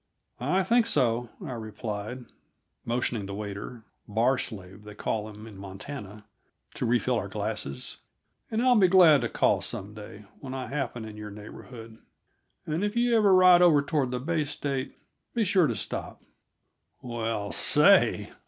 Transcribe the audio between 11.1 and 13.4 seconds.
your neighborhood. And if you ever